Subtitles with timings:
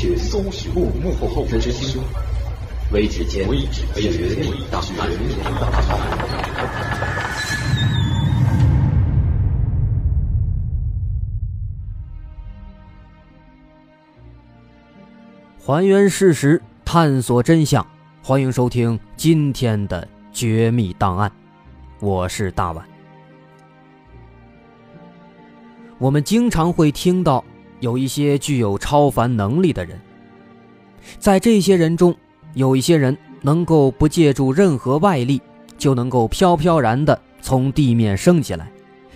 [0.00, 2.02] 去，搜寻搜寻幕幕后真凶，
[2.90, 5.10] 微指尖绝密档案。
[15.58, 17.86] 还原事实，探索真相，
[18.22, 21.30] 欢迎收听今天的《绝密档案》，
[22.00, 22.82] 我是大碗。
[25.98, 27.44] 我们经常会听到
[27.80, 30.00] 有一些具有超凡能力的人，
[31.18, 32.14] 在这些人中，
[32.54, 35.42] 有一些人能够不借助任何外力，
[35.76, 38.70] 就能够飘飘然的从地面升起来，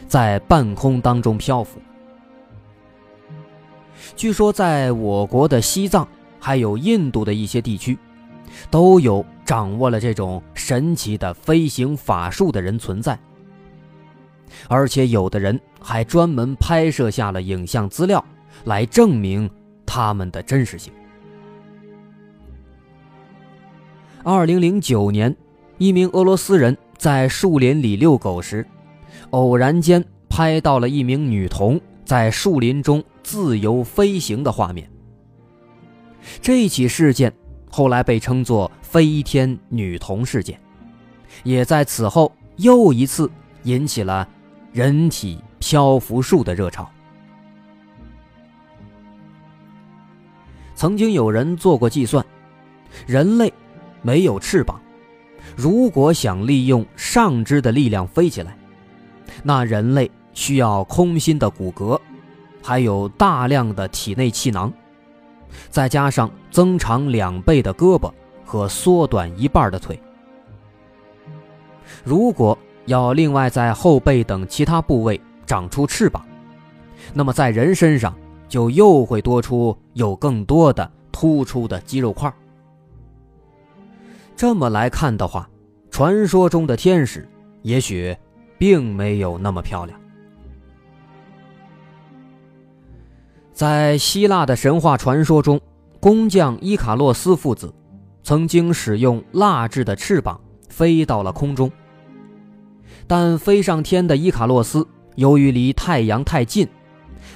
[0.08, 1.80] 在半空当中漂浮。
[4.16, 6.06] 据说，在我国的西藏。
[6.40, 7.98] 还有印度的一些地区，
[8.70, 13.18] 都有掌握了这种神奇的飞行法术的人存在，
[14.68, 18.22] 而且有的人还专门拍摄下了影像资料，
[18.64, 19.48] 来证明
[19.86, 20.92] 他们的真实性。
[24.22, 25.34] 二零零九年，
[25.78, 28.66] 一名俄罗斯人在树林里遛狗时，
[29.30, 34.90] 偶然间拍到了一名女童在树林中自由飞行的画面。
[36.40, 37.30] 这起事件
[37.70, 40.58] 后来被称作“飞天女童事件”，
[41.44, 43.30] 也在此后又一次
[43.64, 44.26] 引起了
[44.72, 46.90] 人体漂浮术的热潮。
[50.74, 52.24] 曾经有人做过计算，
[53.06, 53.52] 人类
[54.02, 54.80] 没有翅膀，
[55.56, 58.56] 如果想利用上肢的力量飞起来，
[59.42, 61.98] 那人类需要空心的骨骼，
[62.62, 64.72] 还有大量的体内气囊。
[65.70, 68.10] 再加上增长两倍的胳膊
[68.44, 70.00] 和缩短一半的腿，
[72.02, 76.26] 如果要另外在后背等其他部位长出翅膀，
[77.12, 78.12] 那么在人身上
[78.54, 82.32] 就又会多出有更多的突出的肌肉块。
[84.36, 85.50] 这么来看的话，
[85.90, 87.28] 传说中的天使
[87.62, 88.16] 也许
[88.56, 90.00] 并没有那么漂亮。
[93.52, 95.60] 在希腊的神话传说中，
[95.98, 97.74] 工匠伊卡洛斯父子
[98.22, 101.68] 曾经使用蜡制的翅膀飞到了空中。
[103.08, 104.86] 但飞上天的伊卡洛斯
[105.16, 106.68] 由于离太阳太近，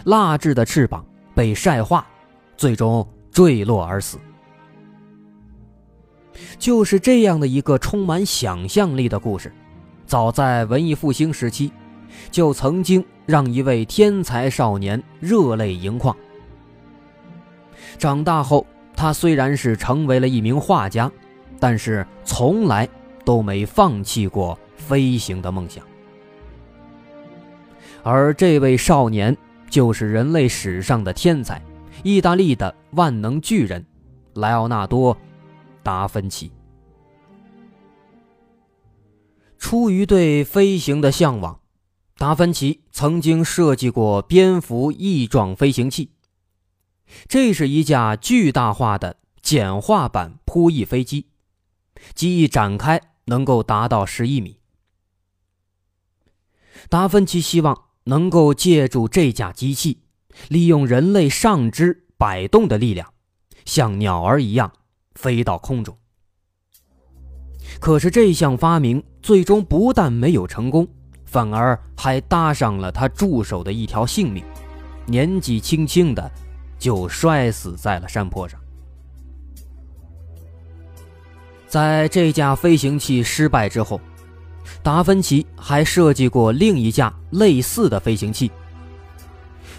[0.05, 1.05] 蜡制的翅膀
[1.39, 2.05] 被晒化，
[2.57, 4.19] 最终坠落而死。
[6.59, 9.53] 就是这样的一个充满想象力的故事，
[10.05, 11.71] 早在文艺复兴时期，
[12.33, 13.05] 就曾经。
[13.25, 16.17] 让一位天才少年热泪盈眶。
[17.99, 18.67] 长大后，
[18.97, 21.13] 他虽然是成为了一名画家，
[21.61, 22.89] 但是从来
[23.27, 25.85] 都没放弃过飞行的梦想。
[28.03, 29.37] 而这位少年
[29.71, 31.63] 就是人类史上的天才，
[32.03, 33.85] 意大利的万能巨人
[34.35, 35.15] 莱奥纳多·
[35.83, 36.51] 达芬奇。
[39.59, 41.61] 出于对飞行的向往。
[42.17, 46.11] 达芬奇曾经设计过蝙蝠翼状飞行器，
[47.29, 51.29] 这是一架巨大化的简化版扑翼飞机，
[52.15, 54.59] 机翼展开能够达到十一米。
[56.89, 59.99] 达芬奇希望能够借助这架机器，
[60.49, 63.13] 利用人类上肢摆动的力量，
[63.67, 64.73] 像鸟儿一样
[65.15, 65.97] 飞到空中。
[67.79, 70.89] 可是这项发明最终不但没有成功。
[71.27, 74.43] 反而还搭上了他助手的一条性命，
[75.05, 76.31] 年纪轻轻的
[76.79, 78.59] 就摔死在了山坡上。
[81.67, 84.01] 在这架飞行器失败之后，
[84.83, 88.51] 达芬奇还设计过另一架类似的飞行器。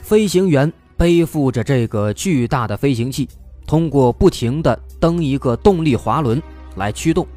[0.01, 3.27] 飞行员背负着这个巨大的飞行器，
[3.65, 6.41] 通过不停的蹬一个动力滑轮
[6.75, 7.27] 来驱动，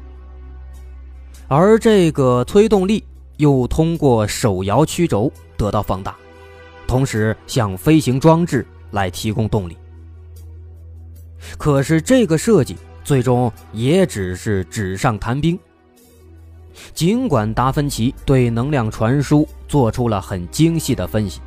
[1.47, 3.03] 而这个推动力。
[3.37, 6.15] 又通过手摇曲轴得到放大，
[6.85, 9.75] 同时向飞行装置来提供动力。
[11.57, 15.59] 可是这个设计最终也只是纸上谈兵。
[16.93, 21.39] 尽管达芬奇对能量传输做出了很精细的分析，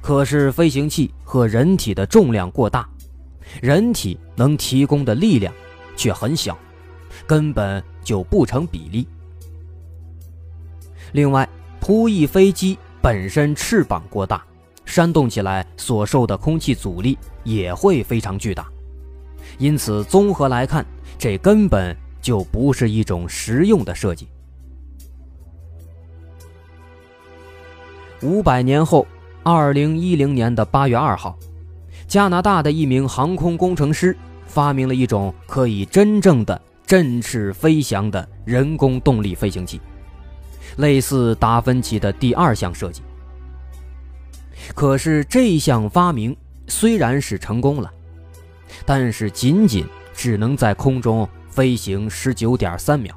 [0.00, 2.88] 可是飞行器和人体的重量过大，
[3.60, 5.52] 人体能提供的力量
[5.96, 6.56] 却很小，
[7.26, 9.06] 根本就不成比例。
[11.12, 11.48] 另外，
[11.80, 14.42] 扑翼飞机本身翅膀过大，
[14.84, 18.66] 扇动起来所受的空气阻力也会非常巨大，
[19.58, 20.84] 因此综合来看，
[21.18, 24.26] 这根本就不是一种实用的设计。
[28.22, 29.06] 五百年后，
[29.42, 31.38] 二零一零年的八月二号，
[32.08, 34.16] 加拿大的一名航空工程师
[34.46, 39.78] 发明了一种可以真正的振翅飞翔的人工动力飞行器，
[40.78, 43.02] 类似达芬奇的第二项设计。
[44.74, 46.34] 可是这项发明
[46.68, 47.92] 虽然是成功了，
[48.86, 49.84] 但是仅仅
[50.14, 53.14] 只能在空中飞行十九点三秒。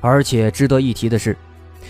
[0.00, 1.36] 而且值得一提的是，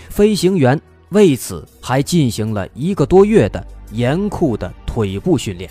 [0.09, 5.69] 飞行员为此还进行了一个多月的严酷的腿部训练，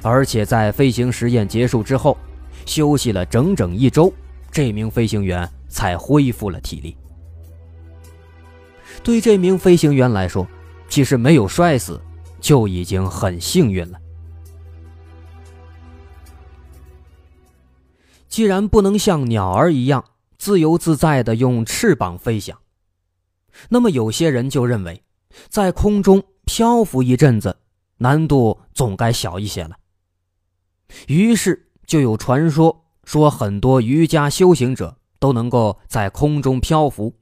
[0.00, 2.16] 而且在飞行实验结束之后，
[2.64, 4.12] 休息了整整一周，
[4.52, 6.96] 这名飞行员才恢复了体力。
[9.02, 10.46] 对这名飞行员来说，
[10.88, 12.00] 其实没有摔死
[12.40, 13.98] 就已经很幸运了。
[18.28, 20.04] 既然不能像鸟儿一样，
[20.36, 22.58] 自由自在的用翅膀飞翔，
[23.70, 25.02] 那么有些人就认为，
[25.48, 27.58] 在空中漂浮一阵子，
[27.98, 29.76] 难度总该小一些了。
[31.06, 37.14] 于是就有传说说，很多瑜伽修行者都能够在空中漂浮。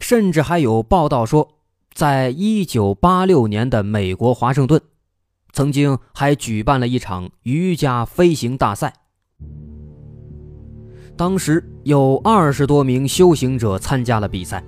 [0.00, 1.58] 甚至还有报道说，
[1.92, 4.80] 在一九八六年的美国华盛顿，
[5.52, 8.94] 曾经还举办了一场瑜伽飞行大赛。
[11.16, 14.62] 当时有二十多名修行者参加了比赛，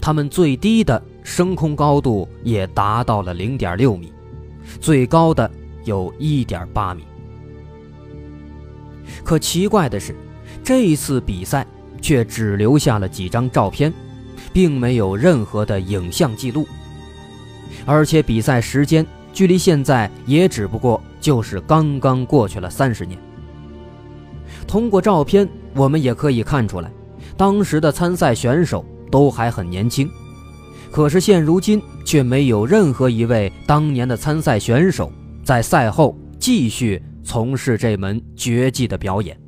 [0.00, 4.10] 他们最低的升空高度也达到了零点六米，
[4.80, 5.50] 最高的
[5.84, 7.04] 有一点八米。
[9.22, 10.14] 可奇怪的是，
[10.64, 11.66] 这一次比赛
[12.00, 13.92] 却只留下了几张照片，
[14.54, 16.66] 并没有任何的影像记录，
[17.84, 23.20] 而且比赛时间距离现在也只不过就是刚刚过去了三十年。
[24.68, 26.92] 通过照片，我们也可以看出来，
[27.36, 30.08] 当时的参赛选手都还很年轻。
[30.90, 35.10] 可是现如今却没有任何一位当年的参赛选手
[35.42, 39.38] 在赛后继续从事这门绝技的表演。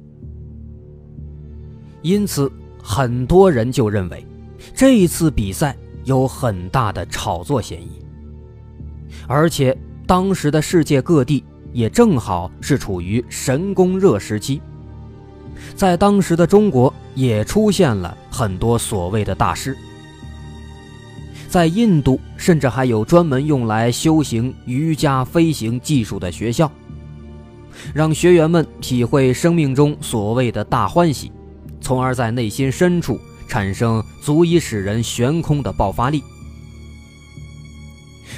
[2.03, 2.51] 因此，
[2.83, 4.27] 很多人就认为，
[4.75, 8.03] 这一次比赛有很大的炒作嫌疑。
[9.27, 9.77] 而且，
[10.07, 14.63] 当时的世界各地也正好是处于神功热时期。
[15.75, 19.77] 在当时的中国，也出现了很多所谓的大师。
[21.49, 26.71] 在印度，甚至还有专门用来修行瑜伽飞行技术的学校，
[27.93, 31.33] 让学员们体会生命中所谓的大欢喜，
[31.81, 33.19] 从而在内心深处
[33.49, 36.23] 产生足以使人悬空的爆发力。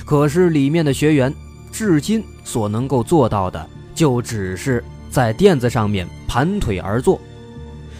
[0.07, 1.33] 可是，里面的学员
[1.71, 7.21] 至今所能够做到的，就只是在垫子上面盘腿而坐。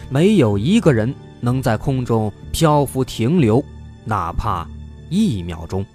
[0.09, 3.63] 没有一个人能在空中漂浮停留，
[4.05, 4.67] 哪怕
[5.07, 5.85] 一秒钟。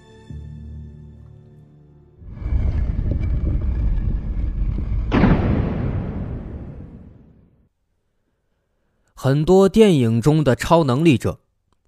[9.13, 11.41] 很多电影中的超能力者，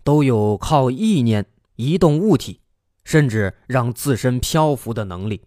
[0.04, 1.46] 都有靠意念
[1.78, 2.60] 移动物体，
[3.06, 5.44] 甚至让自身漂浮的能力。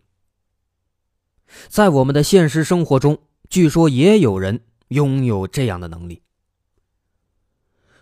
[1.69, 3.19] 在我们的现实生活中，
[3.51, 4.63] 据说也有人
[4.95, 6.23] 拥有这样的能力。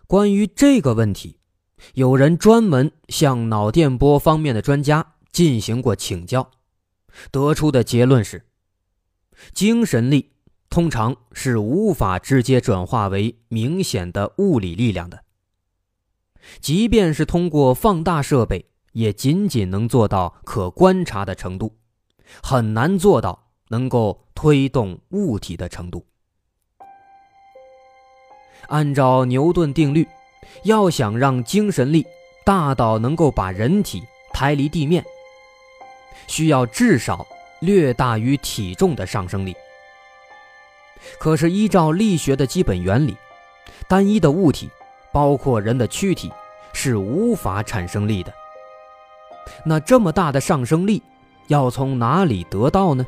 [0.06, 1.38] 关于这个问题，
[1.94, 6.50] 有人专门向脑电波方面的专家进行过请教，
[7.30, 8.46] 得出的结论是：
[9.54, 10.32] 精神力
[10.68, 15.24] 通常是无法直接转化为明显的物理力量的，
[16.60, 21.78] 即便是通过放大设备，也仅仅能做到可观察的程度，
[22.42, 26.06] 很难做到能够推动物体的程度。
[28.72, 30.08] 按照牛顿定律，
[30.62, 32.06] 要想让精神力
[32.42, 34.02] 大到能够把人体
[34.32, 35.04] 抬离地面，
[36.26, 37.26] 需要至少
[37.60, 39.54] 略大于体重的上升力。
[41.18, 43.14] 可是依照力学的基本原理，
[43.86, 44.70] 单一的物体，
[45.12, 46.32] 包括人的躯体，
[46.72, 48.32] 是无法产生力的。
[49.66, 51.02] 那这么大的上升力，
[51.48, 53.06] 要从哪里得到呢？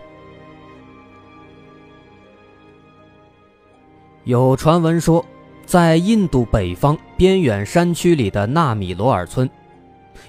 [4.24, 5.24] 有传闻说。
[5.66, 9.48] 在印度北方边远山区里的纳米罗尔村，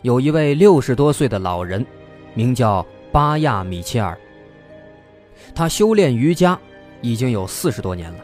[0.02, 1.86] 有一位六十多岁的老人，
[2.34, 4.18] 名叫巴亚米切尔。
[5.54, 6.58] 他修炼瑜伽
[7.02, 8.20] 已经有四十多年了。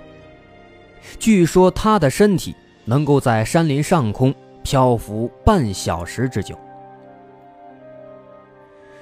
[1.20, 6.58] 据说他的身体能够在山林上空漂浮半小时之久。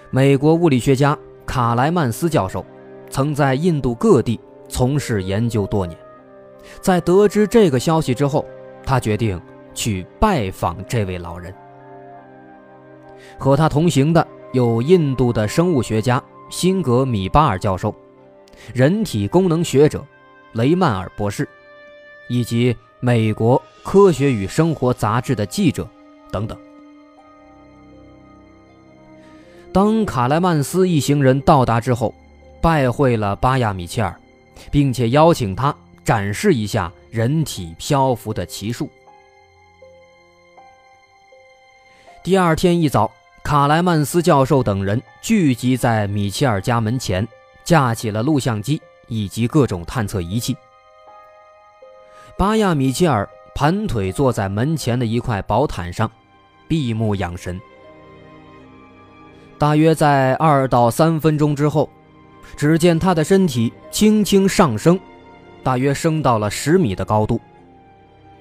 [0.10, 2.66] 美国物理学家卡莱曼斯教授，
[3.10, 5.98] 曾在印度各地从事研究多年。
[6.82, 8.46] 在得知这个消息之后，
[8.86, 9.40] 他决定
[9.74, 11.54] 去拜访这位老人。
[13.38, 17.94] 和他同行的有印度的生物学家辛格米巴尔教授、
[18.74, 20.04] 人体功能学者
[20.54, 21.48] 雷曼尔博士，
[22.30, 25.88] 以及美国《科学与生活》杂志的记者
[26.32, 26.58] 等等。
[29.72, 32.14] 当卡莱曼斯一行人到达之后，
[32.62, 34.20] 拜会了巴亚米切尔，
[34.72, 35.74] 并且邀请他
[36.10, 38.90] 展示一下人体漂浮的奇术。
[42.24, 43.12] 第二天一早，
[43.44, 47.28] 卡莱曼斯教授等人聚集在米切尔家门前，
[47.64, 50.58] 架起了录像机以及各种探测仪器。
[52.40, 56.12] 巴亚米切尔盘腿坐在门前的一块薄毯上，
[56.68, 57.62] 闭目养神。
[59.60, 61.88] 大约在二到三分钟之后，
[62.58, 65.00] 只见他的身体轻轻上升，
[65.64, 67.40] 大约升到了十米的高度。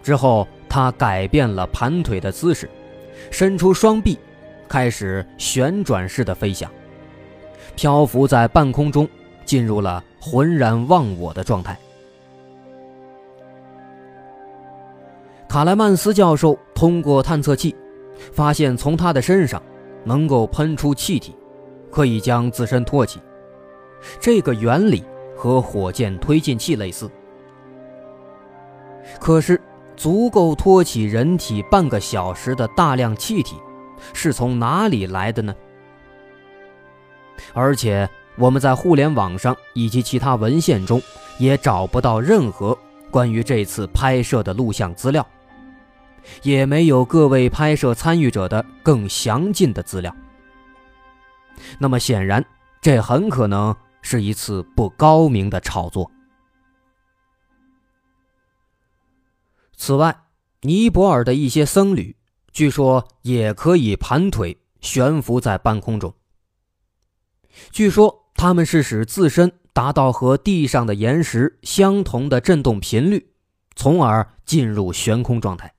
[0.02, 2.68] 之后，他改变了盘腿的姿势，
[3.30, 4.18] 伸出双臂，
[4.68, 6.70] 开始旋转式的飞翔，
[7.76, 9.08] 漂浮在半空中，
[9.44, 11.78] 进入了浑然忘我的状态。
[15.48, 17.74] 卡莱曼斯教授通过探测器，
[18.32, 19.62] 发现从他的身上。
[20.04, 21.34] 能够喷出气体，
[21.90, 23.20] 可以将自身托起。
[24.18, 25.04] 这个原理
[25.38, 27.08] 和火箭推进器类似。
[29.20, 29.58] 可是，
[29.96, 33.56] 足够托起人体半个小时的大量气体，
[34.12, 35.54] 是从哪里来的呢？
[37.54, 41.00] 而且，我们在互联网上以及其他文献中
[41.38, 42.76] 也找不到任何
[43.10, 45.26] 关于这次拍摄的录像资料。
[46.42, 50.14] 也没有各位拍摄参与者的更详尽的资料。
[51.78, 52.44] 那么显然，
[52.82, 56.10] 这很可能是一次不高明的炒作。
[59.76, 60.24] 此外，
[60.62, 62.16] 尼泊尔的一些僧侣
[62.52, 66.12] 据说也可以盘腿悬浮在半空中。
[67.70, 73.32] 据说他们是使自身达到和地上的岩石相同的振动频率，
[73.76, 75.74] 从而进入悬空状态。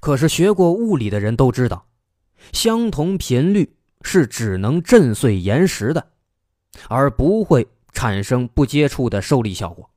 [0.00, 1.88] 可是学过物理的人都知道，
[2.52, 6.12] 相同频率是只能震碎岩石的，
[6.88, 9.90] 而不会产生不接触的受力效果。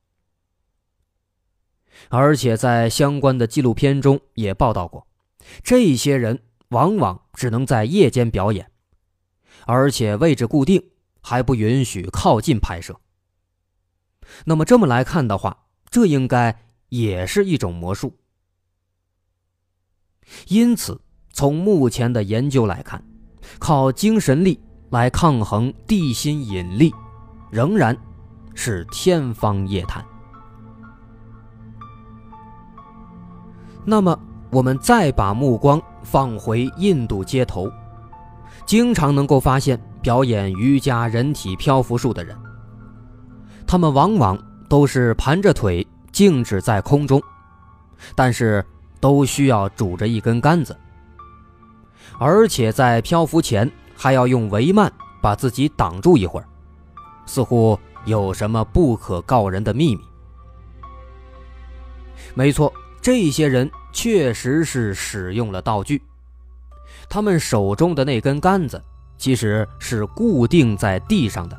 [2.08, 5.06] 而且在相关的纪录片中也报道过，
[5.62, 8.70] 这些人往往只能在夜间表演，
[9.64, 13.00] 而且位置固定，还不允许靠近拍摄。
[14.44, 18.18] 那么这么来看的话，这应该也是一种魔术。
[20.48, 21.00] 因此，
[21.32, 23.02] 从目前的研究来看，
[23.58, 24.58] 靠精神力
[24.90, 26.92] 来抗衡地心引力，
[27.50, 27.96] 仍然
[28.54, 30.04] 是天方夜谭。
[33.84, 34.18] 那么，
[34.50, 37.70] 我们再把目光放回印度街头，
[38.64, 42.36] 经常能够发现表演瑜伽人体漂浮术的人，
[43.66, 44.38] 他们往往
[44.68, 47.22] 都是盘着腿静止在空中，
[48.14, 48.64] 但是。
[48.98, 50.76] 都需要拄着一根杆子，
[52.18, 56.46] 而且在漂浮前还要用帷幔把自己挡住一会儿，
[57.26, 60.02] 似乎有什么不可告人的秘密。
[62.34, 66.02] 没错，这些人确实是使用了道具，
[67.08, 68.82] 他们手中的那根杆子
[69.18, 71.58] 其实是固定在地上的，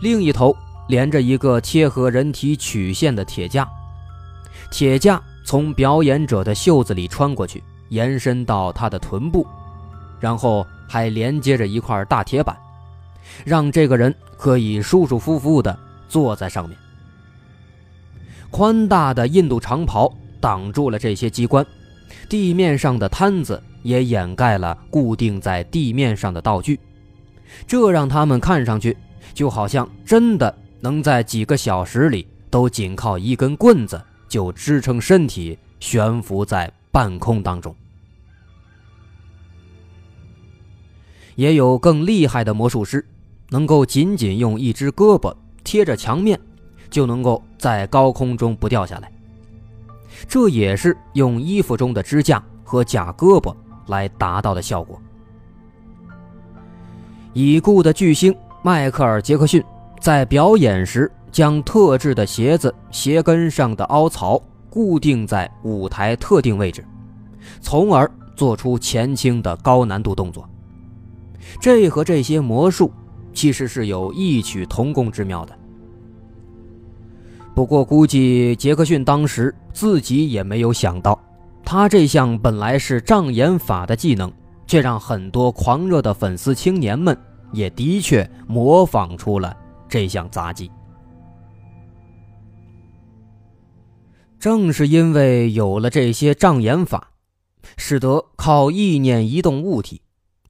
[0.00, 0.56] 另一头
[0.88, 3.68] 连着一个贴合人体曲线的铁架，
[4.70, 5.22] 铁架。
[5.44, 7.60] 从表演者的袖子里穿过去，
[7.92, 9.46] 延伸到他的臀部，
[10.18, 12.56] 然后还连接着一块大铁板，
[13.44, 16.76] 让这个人可以舒舒服服地坐在上面。
[18.50, 21.64] 宽大的印度长袍挡住了这些机关，
[22.28, 26.80] 地面上的摊子也掩盖了固定在地面上的道具，
[27.66, 28.96] 这让他们看上去
[29.34, 34.00] 就好像真的能在几个小时里都仅靠一根棍子。
[34.32, 37.76] 就支撑身体悬浮在半空当中。
[41.34, 43.04] 也有更厉害的魔术师，
[43.50, 45.34] 能够仅仅用一只胳膊
[45.64, 46.38] 贴着墙面，
[46.90, 49.10] 就能够在高空中不掉下来。
[50.28, 53.54] 这也是用衣服中的支架和假胳膊
[53.86, 55.00] 来达到的效果。
[57.32, 59.62] 已故的巨星迈克尔·杰克逊
[60.00, 61.10] 在表演时。
[61.32, 66.84] 将特制的鞋子鞋跟上的凹槽固定在舞台特定位置，
[67.62, 70.46] 从而做出前倾的高难度动作。
[71.60, 72.92] 这和这些魔术
[73.32, 75.58] 其实是有异曲同工之妙的。
[77.54, 81.18] 不过，估计杰克逊当时自己也没有想到，
[81.64, 84.32] 他这项本来是障眼法的技能，
[84.66, 87.16] 却让很多狂热的粉丝青年们
[87.52, 89.54] 也的确模仿出了
[89.88, 90.70] 这项杂技。
[94.38, 97.10] 正是因为有了这些障眼法，
[97.76, 100.00] 使得靠意念移动物体、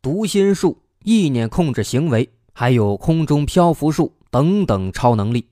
[0.00, 5.48] 读心术、意念控制行为，还有空中漂浮术等等超能力，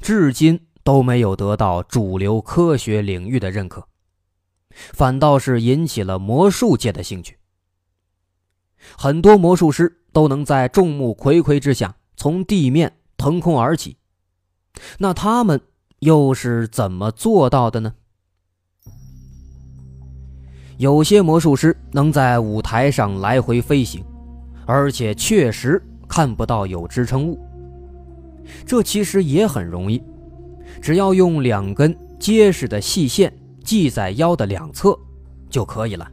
[0.00, 3.86] 至今都没有得到主流科学领域的认可，
[4.70, 7.38] 反倒是引起了魔术界的兴趣。
[8.96, 13.96] 很多魔术师都能在众目睽睽之下从地面腾空而起，
[14.98, 15.60] 那他们？
[16.00, 17.94] 又是怎么做到的呢？
[20.76, 24.04] 有些魔术师能在舞台上来回飞行，
[24.66, 27.38] 而且确实看不到有支撑物。
[28.66, 30.02] 这其实也很容易，
[30.82, 33.32] 只要用两根结实的细线
[33.64, 34.98] 系在腰的两侧
[35.48, 36.06] 就可以了。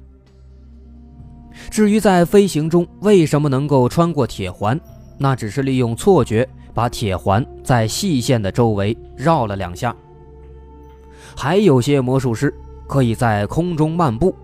[1.69, 4.79] 至于在飞行中为什么能够穿过铁环，
[5.17, 6.47] 那只是利用错觉。
[6.75, 9.95] 把铁环在细线的周围绕了两下。
[11.35, 12.51] 还有些魔术师
[12.87, 14.35] 可以在空中漫步，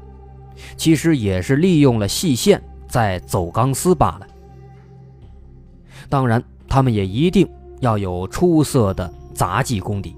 [0.78, 4.28] 其实也是利用了细线在走钢丝罢了。
[6.10, 7.48] 当然，他们也一定
[7.80, 10.16] 要有出色的杂技功底。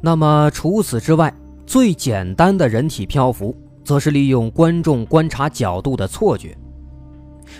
[0.00, 1.34] 那么除此之外，
[1.66, 6.56] 最简单的人体漂浮，则是利用观众观察角度的错觉。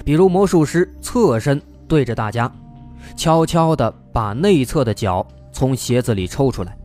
[0.04, 2.50] 比如魔术师侧身对着大家，
[3.16, 6.76] 悄悄地把内侧的脚从鞋子里抽出来，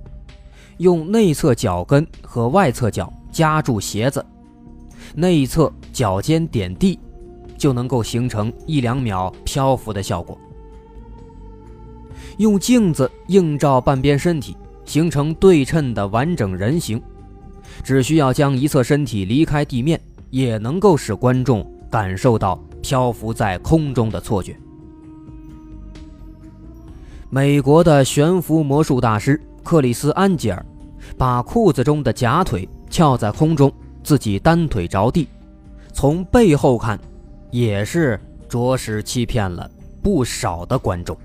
[0.77, 4.25] 用内侧脚跟和外侧脚夹住鞋子，
[5.19, 6.97] 内侧脚尖点地，
[7.57, 10.37] 就能够形成一两秒漂浮的效果。
[12.37, 14.55] 用镜子映照半边身体，
[14.85, 17.01] 形成对称的完整人形，
[17.83, 22.59] 只需要将一侧身体离开地面，也能够使观众感受到。
[22.81, 24.55] 漂浮在空中的错觉。
[27.29, 30.65] 美国的悬浮魔术大师克里斯·安吉尔，
[31.17, 33.69] 把裤子中的假腿翘在空中，
[34.09, 35.27] 自己单腿着地，
[35.93, 36.99] 从背后看，
[37.51, 39.69] 也是着实欺骗了
[40.01, 41.15] 不少的观众。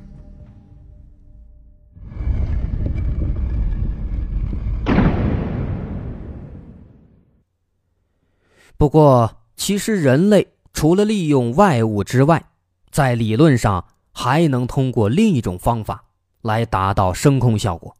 [8.76, 10.46] 不过，其实人类。
[10.74, 12.50] 除了利用外物之外，
[12.90, 16.04] 在理论上还能通过另一种方法
[16.42, 17.96] 来达到声控效果，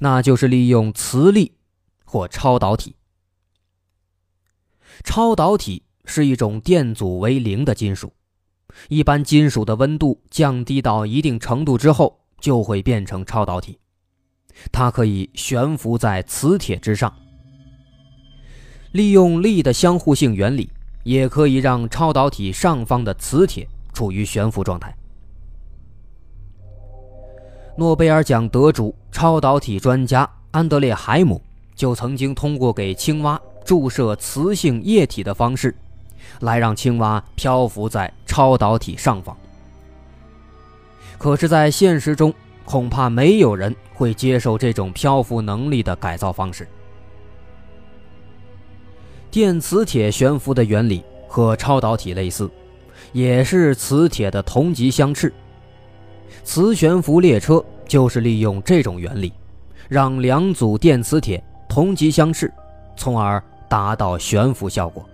[0.00, 1.52] 那就是利用磁力
[2.04, 2.95] 或超导体。
[5.04, 8.12] 超导体是一种电阻为零的金属，
[8.88, 13.78] 一般金属的温度降低到一定程度之后，就会变成超导体，
[14.70, 17.12] 它可以悬浮在磁铁之上，
[18.92, 20.70] 利用力的相互性原理。
[21.06, 24.92] 也可以让超导体上方的磁铁处于悬浮状态。
[27.78, 31.40] 诺贝尔奖得主、超导体专家安德烈·海姆
[31.76, 35.74] 就曾经通过给青蛙注射磁性液体的方式，
[36.40, 39.36] 来让青蛙漂浮在超导体上方。
[41.18, 42.32] 可是，在现实中，
[42.64, 46.66] 恐怕没有人会接受这种漂浮能力的改造方式。
[49.30, 52.48] 电磁铁悬浮的原理和超导体类似，
[53.12, 55.32] 也是磁铁的同极相斥。
[56.44, 59.32] 磁悬浮列车就是利用这种原理，
[59.88, 62.52] 让两组电磁铁同极相斥，
[62.96, 65.04] 从而达到悬浮效果。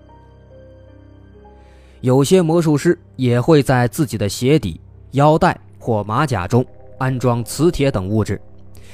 [2.00, 4.80] 有些魔术师也会在自己的鞋底、
[5.12, 6.64] 腰带或马甲中
[6.98, 8.40] 安装磁铁等物质，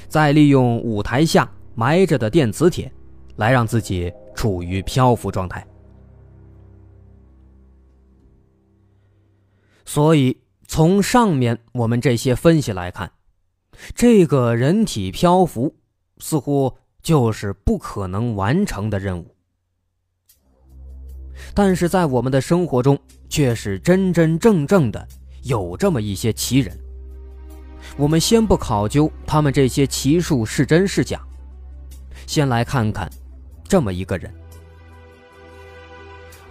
[0.08, 2.90] 再利用舞台下埋着的电磁铁，
[3.36, 4.12] 来让自己。
[4.38, 5.66] 处于漂浮状态，
[9.84, 13.10] 所以从上面我们这些分析来看，
[13.96, 15.74] 这个人体漂浮
[16.18, 19.34] 似乎就是不可能完成的任务。
[21.60, 22.96] 但是在我们的生活中，
[23.28, 25.08] 却是真真正正的
[25.42, 26.78] 有这么一些奇人。
[27.96, 31.20] 我们先不考究他们这些奇术是真是假，
[32.28, 33.10] 先来看看。
[33.64, 34.32] 这么一个人，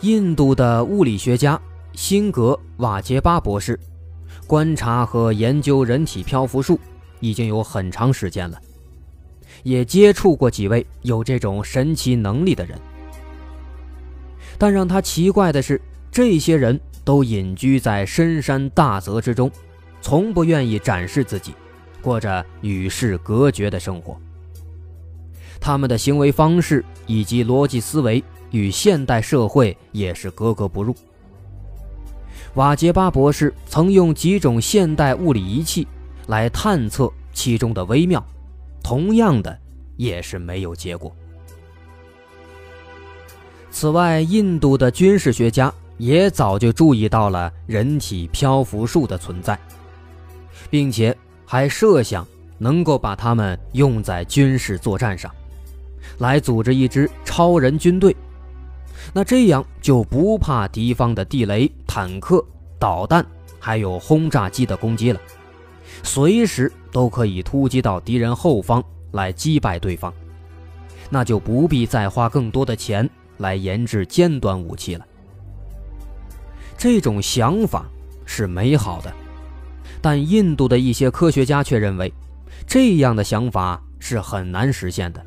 [0.02, 1.58] 印度的物理学家
[1.93, 3.80] 辛格瓦杰巴博士，
[4.46, 6.78] 观察和研究人体漂浮术
[7.22, 8.60] 已经有很长时间了，
[9.63, 12.78] 也接触过几位有这种神奇能力的人。
[14.58, 15.80] 但让他奇怪的是，
[16.12, 19.52] 这些人都隐居在深山大泽之中，
[20.02, 21.54] 从不愿意展示自己，
[22.02, 24.20] 过着与世隔绝的生活。
[25.60, 30.96] 他们的行为方式以及逻辑思维与现代社会也是格格不入。
[32.54, 35.88] 瓦杰巴博士曾用几种现代物理仪器
[36.28, 38.26] 来探测其中的微妙，
[38.84, 39.56] 同样的
[39.96, 41.15] 也是没有结果。
[43.70, 49.58] 此外，印度的军事学家也早就注意到了人体漂浮术的存在，
[50.70, 52.26] 并且还设想
[52.58, 55.32] 能够把它们用在军事作战上，
[56.18, 58.16] 来组织一支超人军队。
[59.14, 62.44] 那这样就不怕敌方的地雷、坦克、
[62.80, 63.24] 导弹，
[63.60, 65.20] 还有轰炸机的攻击了，
[66.04, 70.12] 随时都可以突击到敌人后方来击败对方，
[71.12, 73.08] 那就不必再花更多的钱。
[73.38, 75.06] 来研制尖端武器了。
[76.78, 77.86] 这种想法
[78.26, 79.12] 是美好的，
[80.02, 82.13] 但印度的一些科学家却认为，
[82.67, 85.26] 这样的想法是很难实现的，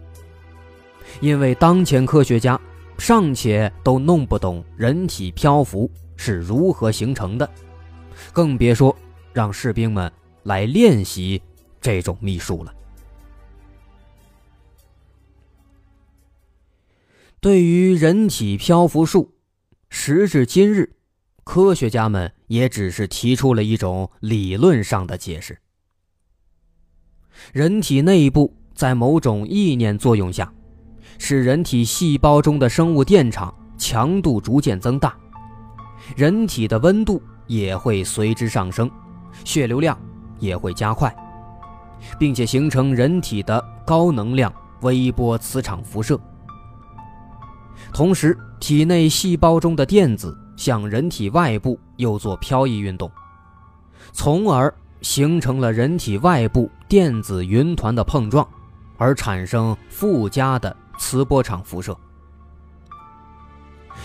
[1.20, 2.60] 因为当前科学家
[2.98, 7.50] 尚且都弄不懂人体漂浮是如何形成的，
[8.32, 8.94] 更别说
[9.32, 10.10] 让士兵们
[10.44, 11.42] 来练习
[11.80, 12.72] 这种秘术了。
[17.42, 19.32] 对于人体漂浮术，
[19.88, 20.96] 时至今日，
[21.42, 25.58] 科学家们也只是提出了一种理论上的解释。
[27.54, 30.52] 人体内部在某种意念作用下，
[31.16, 35.18] 使人体细胞中的生物电场强度逐渐增大，
[36.14, 38.90] 人体的温度也会随之上升，
[39.46, 39.98] 血流量
[40.38, 41.10] 也会加快，
[42.18, 46.20] 并且形成人体的高能量微波磁场辐射。
[47.92, 53.10] 同时，体内细胞中的电子向人体外部又做漂移运动，
[54.12, 58.46] 从而形成了人体外部电子云团的碰撞，
[58.96, 61.96] 而产生附加的磁波场辐射。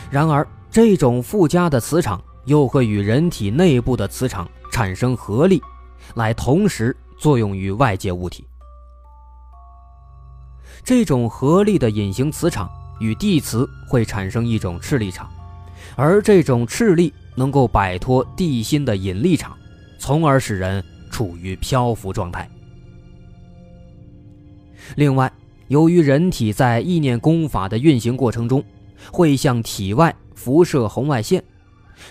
[0.10, 5.62] 然而，这种附加的磁场又会与人体内部的磁场产生合力，
[6.16, 8.48] 来同时作用于外界物体。
[10.84, 12.70] 这种合力的隐形磁场。
[13.00, 15.30] 与地磁会产生一种斥力场，
[15.96, 19.58] 而这种斥力能够摆脱地心的引力场，
[19.98, 22.50] 从而使人处于漂浮状态。
[24.96, 25.32] 另外，
[25.68, 28.64] 由于人体在意念功法的运行过程中，
[29.12, 31.44] 会向体外辐射红外线，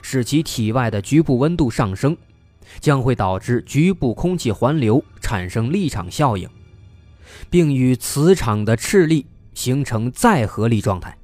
[0.03, 2.17] 使其体外的局部温度上升，
[2.81, 6.49] 将会导致局部空气环流产生力场效应，
[7.49, 9.25] 并与磁场的斥力。
[9.55, 11.17] 形成再合力状态，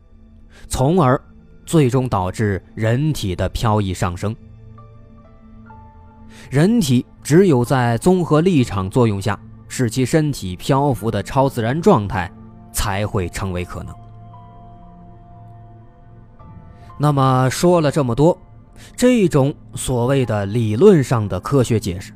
[0.69, 1.21] 从而
[1.67, 4.35] 最终导致人体的漂移上升。
[6.49, 9.39] 人体只有在综合力场作用下，
[9.69, 12.31] 使其身体漂浮的超自然状态
[12.73, 13.95] 才会成为可能。
[16.99, 18.37] 那么说了这么多，
[18.97, 22.13] 这种所谓的理论上的科学解释，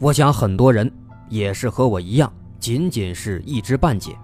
[0.00, 0.90] 我想很多人
[1.28, 4.16] 也是和我一样，仅仅是一知半解。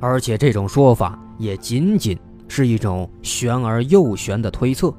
[0.00, 2.18] 而且这种说法也仅仅
[2.48, 4.94] 是一种玄而又玄的推测。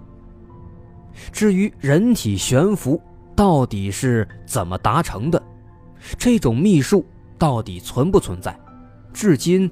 [1.32, 3.02] 至于人体悬浮
[3.36, 5.42] 到底是怎么达成的，
[6.18, 7.06] 这种秘术
[7.38, 8.58] 到底存不存在，
[9.14, 9.70] 至今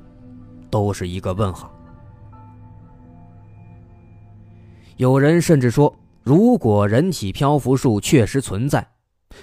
[0.70, 1.72] 都是一个问号。
[4.98, 8.88] 有人甚至说，如果人体漂浮术确实存在，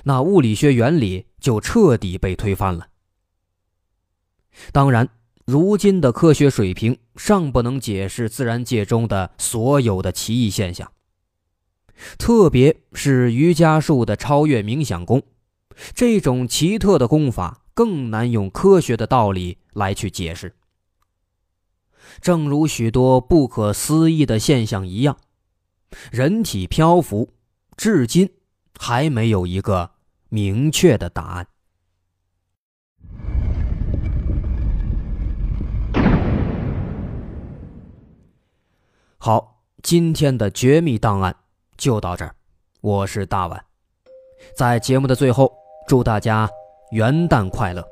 [0.02, 2.86] 那物理学原理就彻底被推翻了。
[4.72, 5.08] 当然。
[5.44, 10.92] 如今的科学水平尚不能解释自然界中的所有的奇异现象，
[12.16, 15.22] 特别是瑜伽术的超越冥想功，
[15.94, 20.54] 这种奇特的功法更难用科学的道理来去解释。
[22.20, 25.18] 正如许多不可思议的现象一样，
[26.10, 27.30] 人体漂浮
[27.76, 28.30] 至今
[28.78, 29.92] 还没有一个
[30.28, 31.48] 明确的答案。
[39.24, 39.54] 好，
[39.84, 41.32] 今天的绝密档案
[41.76, 42.34] 就到这儿。
[42.80, 43.64] 我是大碗，
[44.56, 45.52] 在节目的最后，
[45.86, 46.50] 祝大家
[46.90, 47.86] 元旦快乐！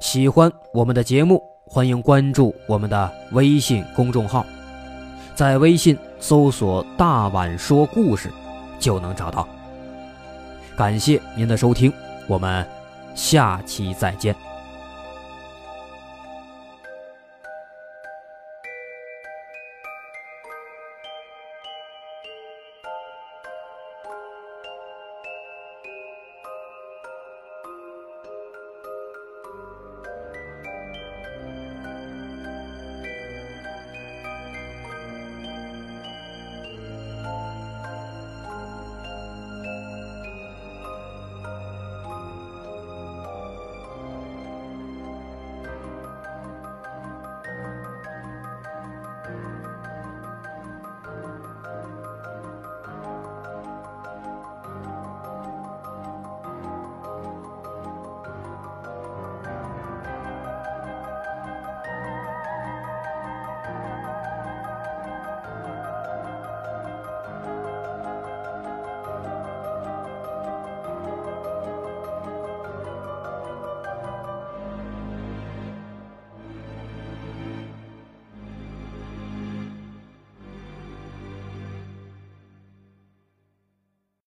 [0.00, 4.46] 喜欢我们的节目，欢迎关注我们的微信公众号，
[5.34, 8.32] 在微信搜索“大碗说故事”
[8.80, 9.46] 就能找到。
[10.74, 11.92] 感谢您的收听，
[12.26, 12.66] 我们
[13.14, 14.34] 下期再见。